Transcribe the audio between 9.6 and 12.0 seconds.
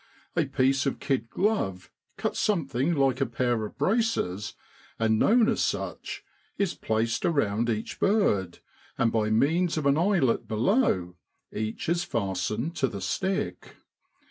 of an eyelet below, each